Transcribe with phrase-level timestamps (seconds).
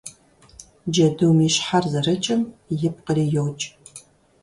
[0.91, 2.41] Джэдум и щхьэр зэрыкӀым
[2.87, 3.65] ипкъри йокӀ.